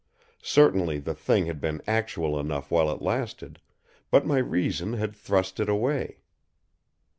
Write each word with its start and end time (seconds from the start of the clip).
Certainly 0.41 0.97
the 0.97 1.13
thing 1.13 1.45
had 1.45 1.61
been 1.61 1.79
actual 1.85 2.39
enough 2.39 2.71
while 2.71 2.89
it 2.91 3.03
lasted, 3.03 3.61
but 4.09 4.25
my 4.25 4.39
reason 4.39 4.93
had 4.93 5.15
thrust 5.15 5.59
it 5.59 5.69
away. 5.69 6.17